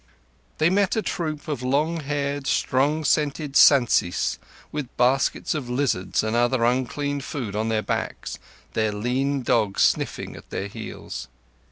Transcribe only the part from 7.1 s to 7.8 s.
food on